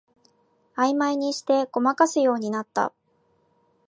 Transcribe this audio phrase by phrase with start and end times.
[0.75, 2.91] あいまいにしてごまかすようになった